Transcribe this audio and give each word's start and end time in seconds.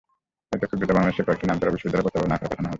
হয়তো 0.49 0.65
খুব 0.69 0.77
দ্রুত 0.79 0.91
বাংলাদেশের 0.95 1.25
কয়েকটি 1.27 1.45
নামকরা 1.49 1.71
বিশ্ববিদ্যালয়ে 1.73 2.05
প্রস্তাবনা 2.05 2.35
আকারে 2.35 2.49
পাঠানো 2.51 2.63
হবে। 2.63 2.69